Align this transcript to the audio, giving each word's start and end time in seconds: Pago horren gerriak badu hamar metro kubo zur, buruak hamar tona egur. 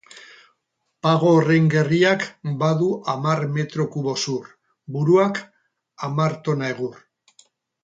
Pago 1.07 1.33
horren 1.41 1.67
gerriak 1.73 2.25
badu 2.63 2.87
hamar 3.13 3.45
metro 3.59 3.87
kubo 3.97 4.15
zur, 4.25 4.49
buruak 4.97 5.45
hamar 6.09 6.37
tona 6.49 6.75
egur. 6.75 6.99